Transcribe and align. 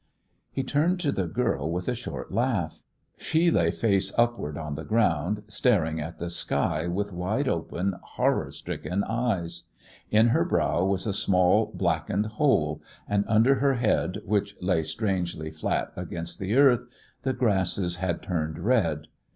He 0.51 0.63
turned 0.63 0.99
to 1.01 1.11
the 1.11 1.27
girl 1.27 1.71
with 1.71 1.87
a 1.87 1.93
short 1.93 2.31
laugh. 2.31 2.81
She 3.19 3.51
lay 3.51 3.69
face 3.69 4.11
upward 4.17 4.57
on 4.57 4.73
the 4.73 4.83
ground, 4.83 5.43
staring 5.47 5.99
at 6.01 6.17
the 6.17 6.31
sky 6.31 6.87
with 6.87 7.13
wide 7.13 7.47
open, 7.47 7.93
horror 8.01 8.51
stricken 8.51 9.03
eyes. 9.03 9.65
In 10.09 10.29
her 10.29 10.43
brow 10.43 10.83
was 10.83 11.05
a 11.05 11.13
small 11.13 11.67
blackened 11.75 12.25
hole, 12.25 12.81
and 13.07 13.25
under 13.27 13.59
her 13.59 13.75
head, 13.75 14.23
which 14.25 14.59
lay 14.59 14.81
strangely 14.81 15.51
flat 15.51 15.91
against 15.95 16.39
the 16.39 16.55
earth, 16.55 16.87
the 17.21 17.33
grasses 17.33 17.97
had 17.97 18.23
turned 18.23 18.57
red. 18.57 19.05